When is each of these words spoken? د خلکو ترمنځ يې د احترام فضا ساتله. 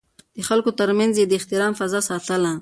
د 0.35 0.37
خلکو 0.47 0.69
ترمنځ 0.79 1.13
يې 1.19 1.25
د 1.27 1.31
احترام 1.39 1.73
فضا 1.79 1.99
ساتله. 2.09 2.51